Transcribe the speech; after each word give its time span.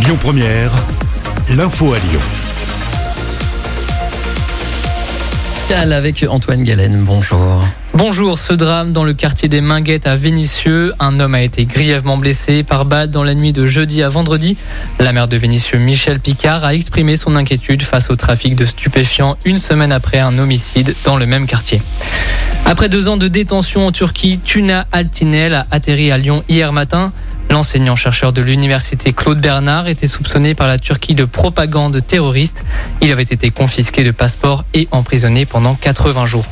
Lyon 0.00 0.16
Première, 0.20 0.70
l'info 1.50 1.92
à 1.92 1.98
Lyon. 1.98 2.20
avec 5.92 6.24
Antoine 6.28 6.64
Galen. 6.64 7.02
Bonjour. 7.04 7.64
Bonjour, 7.94 8.38
ce 8.38 8.52
drame 8.52 8.92
dans 8.92 9.04
le 9.04 9.12
quartier 9.12 9.48
des 9.48 9.60
Minguettes 9.60 10.06
à 10.06 10.16
Vénissieux. 10.16 10.94
Un 10.98 11.20
homme 11.20 11.34
a 11.34 11.42
été 11.42 11.64
grièvement 11.66 12.16
blessé 12.16 12.62
par 12.62 12.84
balle 12.84 13.10
dans 13.10 13.24
la 13.24 13.34
nuit 13.34 13.52
de 13.52 13.66
jeudi 13.66 14.02
à 14.02 14.08
vendredi. 14.08 14.56
La 14.98 15.12
maire 15.12 15.28
de 15.28 15.36
Vénissieux, 15.36 15.78
Michel 15.78 16.20
Picard, 16.20 16.64
a 16.64 16.74
exprimé 16.74 17.16
son 17.16 17.36
inquiétude 17.36 17.82
face 17.82 18.08
au 18.10 18.16
trafic 18.16 18.54
de 18.54 18.64
stupéfiants 18.64 19.36
une 19.44 19.58
semaine 19.58 19.92
après 19.92 20.18
un 20.18 20.38
homicide 20.38 20.94
dans 21.04 21.16
le 21.16 21.26
même 21.26 21.46
quartier. 21.46 21.82
Après 22.64 22.88
deux 22.88 23.08
ans 23.08 23.16
de 23.16 23.28
détention 23.28 23.86
en 23.86 23.92
Turquie, 23.92 24.38
Tuna 24.44 24.86
Altinel 24.92 25.54
a 25.54 25.66
atterri 25.70 26.10
à 26.12 26.18
Lyon 26.18 26.44
hier 26.48 26.72
matin. 26.72 27.12
L'enseignant-chercheur 27.50 28.32
de 28.32 28.42
l'université 28.42 29.12
Claude 29.12 29.40
Bernard 29.40 29.88
était 29.88 30.06
soupçonné 30.06 30.54
par 30.54 30.68
la 30.68 30.78
Turquie 30.78 31.14
de 31.14 31.24
propagande 31.24 32.06
terroriste. 32.06 32.64
Il 33.00 33.10
avait 33.10 33.22
été 33.22 33.50
confisqué 33.50 34.04
de 34.04 34.10
passeport 34.10 34.64
et 34.74 34.88
emprisonné 34.90 35.46
pendant 35.46 35.74
80 35.74 36.26
jours. 36.26 36.44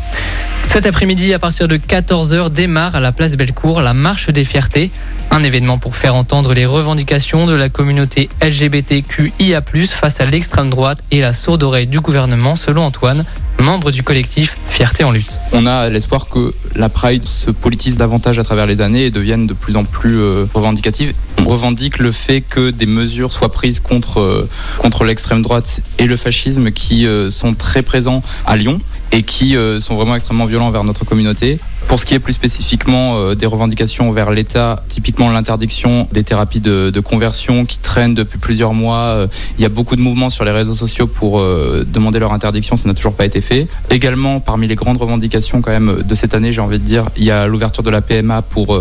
Cet 0.67 0.85
après-midi, 0.85 1.33
à 1.33 1.39
partir 1.39 1.69
de 1.69 1.77
14h, 1.77 2.51
démarre 2.51 2.97
à 2.97 3.01
la 3.01 3.13
place 3.13 3.37
Bellecour 3.37 3.81
la 3.81 3.95
marche 3.95 4.31
des 4.31 4.45
fiertés. 4.45 4.91
Un 5.31 5.43
événement 5.43 5.79
pour 5.79 5.97
faire 5.97 6.15
entendre 6.15 6.55
les 6.55 6.67
revendications 6.67 7.47
de 7.47 7.55
la 7.55 7.69
communauté 7.69 8.29
LGBTQIA+, 8.43 9.63
face 9.89 10.21
à 10.21 10.27
l'extrême 10.27 10.71
droite 10.71 10.99
et 11.11 11.21
la 11.21 11.33
sourde 11.33 11.63
oreille 11.63 11.87
du 11.87 12.01
gouvernement, 12.01 12.57
selon 12.57 12.85
Antoine, 12.85 13.25
membre 13.61 13.91
du 13.91 14.03
collectif 14.03 14.57
Fierté 14.69 15.05
en 15.05 15.13
lutte. 15.13 15.39
On 15.53 15.65
a 15.67 15.89
l'espoir 15.89 16.29
que 16.29 16.53
la 16.75 16.91
Pride 16.91 17.25
se 17.25 17.51
politise 17.51 17.97
davantage 17.97 18.39
à 18.39 18.45
travers 18.45 18.67
les 18.67 18.83
années 18.83 19.07
et 19.07 19.11
devienne 19.11 19.47
de 19.47 19.55
plus 19.55 19.77
en 19.77 19.85
plus 19.85 20.19
euh, 20.19 20.45
revendicative. 20.53 21.15
On 21.39 21.47
revendique 21.47 21.99
le 21.99 22.13
fait 22.13 22.43
que 22.43 22.71
des 22.71 22.85
mesures 22.85 23.33
soient 23.33 23.51
prises 23.51 23.81
contre, 23.81 24.21
euh, 24.21 24.49
contre 24.79 25.05
l'extrême 25.05 25.43
droite 25.43 25.81
et 25.99 26.05
le 26.05 26.17
fascisme 26.17 26.71
qui 26.73 27.07
euh, 27.07 27.31
sont 27.31 27.55
très 27.55 27.83
présents 27.83 28.23
à 28.45 28.57
Lyon 28.57 28.79
et 29.13 29.23
qui 29.23 29.57
sont 29.81 29.97
vraiment 29.97 30.15
extrêmement 30.15 30.47
violents 30.47 30.71
vers 30.71 30.85
notre 30.85 31.05
communauté. 31.05 31.59
Pour 31.89 32.01
ce 32.01 32.07
qui 32.07 32.15
est 32.15 32.19
plus 32.19 32.33
spécifiquement 32.33 33.17
euh, 33.17 33.35
des 33.37 33.47
revendications 33.47 34.11
vers 34.11 34.33
l'État, 34.33 34.83
typiquement 34.89 35.31
l'interdiction 35.31 36.09
des 36.11 36.25
thérapies 36.25 36.59
de, 36.59 37.01
conversion 37.01 37.65
qui 37.65 37.79
traînent 37.79 38.15
depuis 38.15 38.39
plusieurs 38.39 38.75
mois, 38.75 38.99
euh, 38.99 39.27
il 39.57 39.63
y 39.63 39.65
a 39.65 39.69
beaucoup 39.69 39.95
de 39.95 40.01
mouvements 40.01 40.29
sur 40.29 40.45
les 40.45 40.51
réseaux 40.51 40.75
sociaux 40.75 41.07
pour 41.07 41.39
euh, 41.39 41.87
demander 41.87 42.19
leur 42.19 42.33
interdiction, 42.33 42.77
ça 42.77 42.89
n'a 42.89 42.95
toujours 42.95 43.15
pas 43.15 43.25
été 43.25 43.41
fait. 43.41 43.69
Également, 43.91 44.41
parmi 44.41 44.67
les 44.67 44.75
grandes 44.75 44.97
revendications 44.97 45.63
quand 45.63 45.71
même 45.71 46.03
de 46.03 46.15
cette 46.17 46.35
année, 46.35 46.53
j'ai 46.53 46.61
envie 46.61 46.81
de 46.81 46.85
dire, 46.85 47.09
il 47.17 47.23
y 47.23 47.31
a 47.31 47.47
l'ouverture 47.47 47.85
de 47.85 47.91
la 47.91 48.01
PMA 48.01 48.43
pour, 48.43 48.77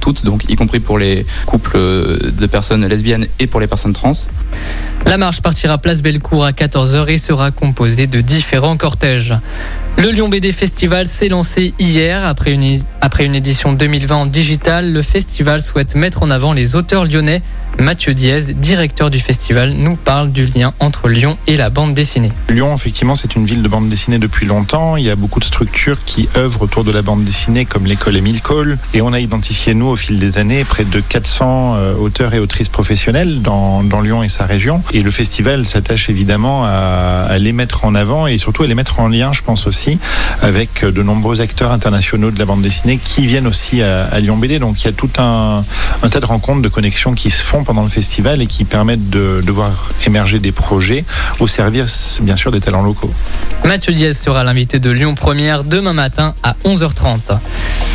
toutes, 0.00 0.24
donc 0.24 0.44
y 0.48 0.56
compris 0.56 0.80
pour 0.80 0.98
les 0.98 1.26
couples 1.44 1.76
de 1.78 2.46
personnes 2.46 2.86
lesbiennes 2.86 3.26
et 3.38 3.46
pour 3.46 3.60
les 3.60 3.66
personnes 3.66 3.92
trans. 3.92 4.12
La 5.04 5.18
marche 5.18 5.42
partira 5.42 5.76
place 5.76 6.00
Bellecour 6.00 6.44
à 6.44 6.52
14h 6.52 7.08
et 7.08 7.18
sera 7.18 7.50
composée 7.50 8.06
de 8.06 8.20
différents 8.20 8.76
cortèges. 8.76 9.34
Le 9.98 10.10
Lyon 10.10 10.28
BD 10.28 10.52
Festival 10.52 11.08
s'est 11.08 11.28
lancé 11.28 11.74
hier. 11.80 12.24
Après 12.24 12.52
une, 12.52 13.34
édition 13.34 13.72
2020 13.72 14.14
en 14.14 14.26
digital, 14.26 14.92
le 14.92 15.02
festival 15.02 15.60
souhaite 15.60 15.96
mettre 15.96 16.22
en 16.22 16.30
avant 16.30 16.52
les 16.52 16.76
auteurs 16.76 17.04
lyonnais 17.04 17.42
Mathieu 17.80 18.12
Diaz, 18.12 18.50
directeur 18.50 19.08
du 19.08 19.20
festival, 19.20 19.72
nous 19.72 19.94
parle 19.94 20.32
du 20.32 20.46
lien 20.46 20.74
entre 20.80 21.08
Lyon 21.08 21.38
et 21.46 21.56
la 21.56 21.70
bande 21.70 21.94
dessinée. 21.94 22.32
Lyon, 22.48 22.74
effectivement, 22.74 23.14
c'est 23.14 23.36
une 23.36 23.46
ville 23.46 23.62
de 23.62 23.68
bande 23.68 23.88
dessinée 23.88 24.18
depuis 24.18 24.46
longtemps. 24.46 24.96
Il 24.96 25.04
y 25.04 25.10
a 25.10 25.14
beaucoup 25.14 25.38
de 25.38 25.44
structures 25.44 25.98
qui 26.04 26.28
œuvrent 26.36 26.62
autour 26.62 26.82
de 26.82 26.90
la 26.90 27.02
bande 27.02 27.22
dessinée, 27.22 27.66
comme 27.66 27.86
l'école 27.86 28.16
Émile 28.16 28.40
Cole. 28.40 28.78
Et 28.94 29.00
on 29.00 29.12
a 29.12 29.20
identifié, 29.20 29.74
nous, 29.74 29.86
au 29.86 29.94
fil 29.94 30.18
des 30.18 30.38
années, 30.38 30.64
près 30.64 30.84
de 30.84 31.00
400 31.00 31.74
euh, 31.76 31.94
auteurs 31.94 32.34
et 32.34 32.40
autrices 32.40 32.68
professionnels 32.68 33.42
dans, 33.42 33.82
Lyon 34.02 34.24
et 34.24 34.28
sa 34.28 34.44
région. 34.44 34.82
Et 34.92 35.02
le 35.02 35.10
festival 35.10 35.64
s'attache 35.64 36.08
évidemment 36.08 36.64
à, 36.64 37.36
les 37.38 37.52
mettre 37.52 37.84
en 37.84 37.94
avant 37.94 38.26
et 38.26 38.38
surtout 38.38 38.64
à 38.64 38.66
les 38.66 38.74
mettre 38.74 39.00
en 39.00 39.08
lien, 39.08 39.32
je 39.32 39.42
pense 39.42 39.66
aussi, 39.66 39.87
avec 40.42 40.84
de 40.84 41.02
nombreux 41.02 41.40
acteurs 41.40 41.72
internationaux 41.72 42.30
de 42.30 42.38
la 42.38 42.44
bande 42.44 42.62
dessinée 42.62 42.98
qui 43.02 43.26
viennent 43.26 43.46
aussi 43.46 43.82
à, 43.82 44.18
Lyon 44.18 44.36
BD. 44.36 44.58
Donc 44.58 44.82
il 44.82 44.86
y 44.86 44.88
a 44.88 44.92
tout 44.92 45.10
un, 45.18 45.64
un 46.02 46.08
tas 46.08 46.20
de 46.20 46.26
rencontres, 46.26 46.62
de 46.62 46.68
connexions 46.68 47.14
qui 47.14 47.30
se 47.30 47.42
font 47.42 47.64
pendant 47.64 47.82
le 47.82 47.88
festival 47.88 48.42
et 48.42 48.46
qui 48.46 48.64
permettent 48.64 49.08
de, 49.10 49.40
de 49.44 49.52
voir 49.52 49.90
émerger 50.06 50.38
des 50.38 50.52
projets 50.52 51.04
au 51.40 51.46
service, 51.46 52.18
bien 52.20 52.36
sûr, 52.36 52.50
des 52.50 52.60
talents 52.60 52.82
locaux. 52.82 53.12
Mathieu 53.64 53.92
Diaz 53.92 54.18
sera 54.18 54.44
l'invité 54.44 54.78
de 54.78 54.90
Lyon 54.90 55.14
Première 55.14 55.64
demain 55.64 55.92
matin 55.92 56.34
à 56.42 56.56
11h30. 56.64 57.38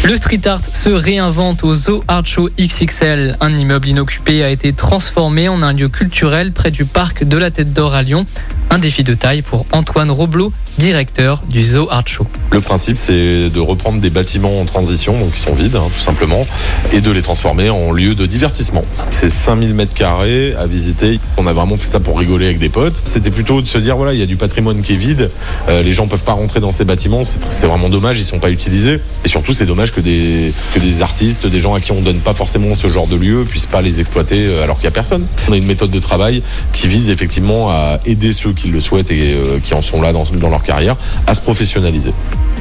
Le 0.04 0.16
street 0.16 0.42
art 0.46 0.62
se 0.72 0.90
réinvente 0.90 1.64
au 1.64 1.74
Zoo 1.76 2.04
Art 2.08 2.26
Show 2.26 2.50
XXL. 2.60 3.38
Un 3.40 3.56
immeuble 3.58 3.88
inoccupé 3.88 4.44
a 4.44 4.50
été 4.50 4.74
transformé 4.74 5.48
en 5.48 5.64
un 5.64 5.74
lieu 5.74 5.88
culturel 5.88 6.52
près 6.52 6.72
du 6.72 6.86
parc 6.86 7.24
de 7.24 7.38
la 7.38 7.52
Tête 7.52 7.72
d'Or 7.72 7.94
à 7.94 8.04
Lyon. 8.04 8.26
Un 8.74 8.80
défi 8.80 9.04
de 9.04 9.14
taille 9.14 9.44
pour 9.44 9.68
Antoine 9.72 10.10
Roblot, 10.10 10.52
directeur 10.80 11.44
du 11.48 11.64
Zoo 11.64 11.88
Art 11.92 12.08
Show. 12.08 12.26
Le 12.52 12.60
principe, 12.60 12.98
c'est 12.98 13.52
de 13.52 13.60
reprendre 13.60 14.02
des 14.02 14.10
bâtiments 14.10 14.60
en 14.60 14.66
transition, 14.66 15.20
donc 15.20 15.34
qui 15.34 15.40
sont 15.40 15.54
vides, 15.54 15.76
hein, 15.76 15.90
tout 15.96 16.02
simplement, 16.02 16.44
et 16.92 17.00
de 17.00 17.12
les 17.12 17.22
transformer 17.22 17.70
en 17.70 17.92
lieu 17.92 18.16
de 18.16 18.26
divertissement. 18.26 18.84
C'est 19.12 19.30
5000 19.30 19.76
mètres 19.76 19.94
carrés 19.94 20.56
à 20.56 20.66
visiter. 20.66 21.20
On 21.38 21.46
a 21.46 21.54
vraiment 21.54 21.78
fait 21.78 21.86
ça 21.86 22.00
pour 22.00 22.18
rigoler 22.18 22.46
avec 22.46 22.58
des 22.58 22.70
potes. 22.70 23.00
C'était 23.04 23.30
plutôt 23.30 23.62
de 23.62 23.68
se 23.68 23.78
dire, 23.78 23.96
voilà, 23.96 24.14
il 24.14 24.20
y 24.20 24.24
a 24.24 24.26
du 24.26 24.38
patrimoine 24.38 24.82
qui 24.82 24.94
est 24.94 24.98
vide, 24.98 25.30
euh, 25.70 25.84
les 25.84 25.92
gens 25.92 26.08
peuvent 26.08 26.24
pas 26.24 26.34
rentrer 26.34 26.60
dans 26.60 26.72
ces 26.72 26.84
bâtiments, 26.84 27.22
c'est 27.24 27.68
vraiment 27.68 27.90
dommage, 27.90 28.20
ils 28.20 28.26
sont 28.26 28.40
pas 28.40 28.50
utilisés. 28.50 29.00
Et 29.24 29.28
surtout, 29.28 29.54
c'est 29.54 29.68
dommage 29.68 29.94
que 29.94 30.02
des, 30.02 30.52
que 30.74 30.80
des 30.80 31.04
artistes, 31.04 31.46
des 31.46 31.62
gens 31.62 31.76
à 31.76 31.80
qui 31.80 31.92
on 31.92 32.02
donne 32.02 32.22
pas 32.22 32.34
forcément 32.34 32.74
ce 32.74 32.90
genre 32.90 33.06
de 33.06 33.18
lieu, 33.18 33.46
puissent 33.48 33.68
pas 33.68 33.84
les 33.84 34.00
exploiter 34.00 34.48
euh, 34.48 34.64
alors 34.64 34.78
qu'il 34.78 34.86
y 34.86 34.88
a 34.88 34.92
personne. 34.92 35.24
On 35.48 35.54
a 35.54 35.58
une 35.58 35.68
méthode 35.68 35.92
de 35.92 36.00
travail 36.00 36.42
qui 36.72 36.88
vise 36.88 37.12
effectivement 37.12 37.70
à 37.70 38.00
aider 38.06 38.34
ceux 38.34 38.52
qui 38.52 38.63
qui 38.64 38.70
le 38.70 38.80
souhaitent 38.80 39.12
et 39.12 39.34
euh, 39.34 39.60
qui 39.62 39.74
en 39.74 39.82
sont 39.82 40.02
là 40.02 40.14
dans, 40.14 40.24
dans 40.24 40.50
leur 40.50 40.64
carrière 40.64 40.96
à 41.28 41.36
se 41.36 41.42
professionnaliser. 41.42 42.14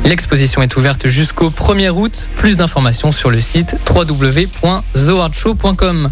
L'exposition 0.04 0.60
est 0.60 0.76
ouverte 0.76 1.06
jusqu'au 1.06 1.50
1er 1.50 1.90
août. 1.90 2.26
Plus 2.36 2.56
d'informations 2.56 3.12
sur 3.12 3.30
le 3.30 3.40
site 3.40 3.76
www.zoartshow.com. 3.88 6.10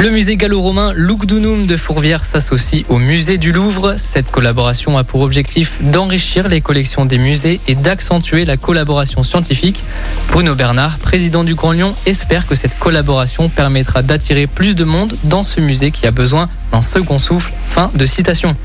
Le 0.00 0.08
musée 0.08 0.36
gallo-romain 0.36 0.94
Lugdunum 0.94 1.66
de 1.66 1.76
Fourvière 1.76 2.24
s'associe 2.24 2.86
au 2.88 2.96
musée 2.96 3.36
du 3.36 3.52
Louvre. 3.52 3.96
Cette 3.98 4.30
collaboration 4.30 4.96
a 4.96 5.04
pour 5.04 5.20
objectif 5.20 5.76
d'enrichir 5.82 6.48
les 6.48 6.62
collections 6.62 7.04
des 7.04 7.18
musées 7.18 7.60
et 7.68 7.74
d'accentuer 7.74 8.46
la 8.46 8.56
collaboration 8.56 9.22
scientifique. 9.22 9.84
Bruno 10.30 10.54
Bernard, 10.54 10.98
président 11.00 11.44
du 11.44 11.54
Grand 11.54 11.72
Lyon, 11.72 11.94
espère 12.06 12.46
que 12.46 12.54
cette 12.54 12.78
collaboration 12.78 13.50
permettra 13.50 14.02
d'attirer 14.02 14.46
plus 14.46 14.74
de 14.74 14.84
monde 14.84 15.18
dans 15.24 15.42
ce 15.42 15.60
musée 15.60 15.90
qui 15.90 16.06
a 16.06 16.12
besoin 16.12 16.48
d'un 16.72 16.80
second 16.80 17.18
souffle. 17.18 17.52
Fin 17.68 17.90
de 17.94 18.06
citation. 18.06 18.56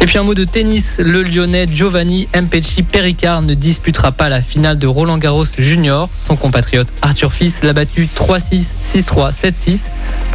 Et 0.00 0.04
puis 0.04 0.18
un 0.18 0.22
mot 0.22 0.34
de 0.34 0.44
tennis. 0.44 1.00
Le 1.02 1.22
lyonnais 1.22 1.66
Giovanni 1.66 2.28
Mpecci 2.34 2.82
Pericard 2.82 3.40
ne 3.40 3.54
disputera 3.54 4.12
pas 4.12 4.28
la 4.28 4.42
finale 4.42 4.78
de 4.78 4.86
Roland 4.86 5.18
Garros 5.18 5.46
Junior. 5.58 6.10
Son 6.18 6.36
compatriote 6.36 6.88
Arthur 7.00 7.32
Fils 7.32 7.62
l'a 7.62 7.72
battu 7.72 8.06
3-6, 8.14 8.74
6-3, 8.82 9.32
7-6. 9.32 9.88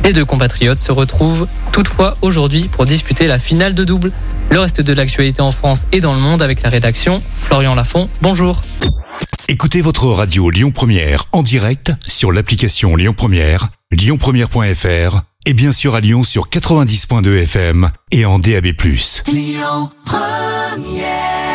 Les 0.03 0.13
deux 0.13 0.25
compatriotes 0.25 0.79
se 0.79 0.91
retrouvent 0.91 1.47
toutefois 1.71 2.17
aujourd'hui 2.21 2.67
pour 2.71 2.85
disputer 2.85 3.27
la 3.27 3.39
finale 3.39 3.73
de 3.73 3.83
double. 3.83 4.11
Le 4.51 4.59
reste 4.59 4.81
de 4.81 4.93
l'actualité 4.93 5.41
en 5.41 5.51
France 5.51 5.85
et 5.91 5.99
dans 5.99 6.13
le 6.13 6.19
monde 6.19 6.41
avec 6.41 6.63
la 6.63 6.69
rédaction. 6.69 7.21
Florian 7.41 7.75
Lafont, 7.75 8.09
bonjour. 8.21 8.61
Écoutez 9.47 9.81
votre 9.81 10.05
radio 10.07 10.49
Lyon 10.49 10.71
Première 10.71 11.25
en 11.31 11.43
direct 11.43 11.91
sur 12.07 12.31
l'application 12.31 12.95
Lyon 12.95 13.13
Première, 13.15 13.69
lyonpremière.fr 13.91 15.21
et 15.45 15.53
bien 15.53 15.71
sûr 15.71 15.95
à 15.95 16.01
Lyon 16.01 16.23
sur 16.23 16.49
90.2 16.49 17.43
FM 17.43 17.89
et 18.11 18.25
en 18.25 18.39
DAB+. 18.39 18.67
Lyon 19.27 19.89
Première 20.05 21.48